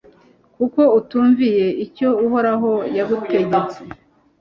[0.55, 3.77] kuko utumviye icyo uhoraho yagutegetse